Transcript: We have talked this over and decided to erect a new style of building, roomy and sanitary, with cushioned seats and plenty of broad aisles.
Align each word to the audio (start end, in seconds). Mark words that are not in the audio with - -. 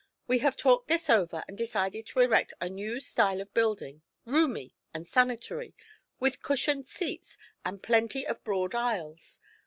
We 0.25 0.39
have 0.39 0.57
talked 0.57 0.87
this 0.87 1.11
over 1.11 1.43
and 1.47 1.55
decided 1.55 2.07
to 2.07 2.21
erect 2.21 2.55
a 2.59 2.67
new 2.69 2.99
style 2.99 3.39
of 3.39 3.53
building, 3.53 4.01
roomy 4.25 4.73
and 4.95 5.05
sanitary, 5.05 5.75
with 6.19 6.41
cushioned 6.41 6.87
seats 6.87 7.37
and 7.63 7.83
plenty 7.83 8.25
of 8.25 8.43
broad 8.43 8.73
aisles. 8.73 9.41